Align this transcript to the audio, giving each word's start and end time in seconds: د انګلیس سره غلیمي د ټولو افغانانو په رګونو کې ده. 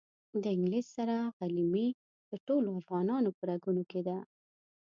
د 0.41 0.43
انګلیس 0.55 0.87
سره 0.97 1.15
غلیمي 1.37 1.87
د 2.31 2.33
ټولو 2.47 2.69
افغانانو 2.81 3.29
په 3.37 3.41
رګونو 3.51 3.83
کې 3.91 4.01
ده. 4.07 4.17